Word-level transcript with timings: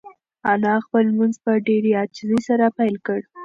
انا 0.51 0.73
خپل 0.85 1.01
لمونځ 1.09 1.35
په 1.45 1.51
ډېرې 1.67 1.91
عاجزۍ 1.99 2.39
سره 2.47 2.65
پیل 2.77 2.95
کړ. 3.07 3.19